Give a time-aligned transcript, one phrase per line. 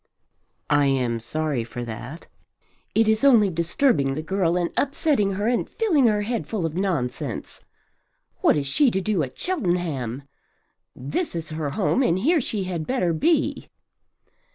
[0.71, 2.25] "I am sorry for that."
[2.95, 6.73] "It is only disturbing the girl, and upsetting her, and filling her head full of
[6.73, 7.61] nonsense.
[8.37, 10.23] What is she to do at Cheltenham?
[10.95, 13.69] This is her home and here she had better be."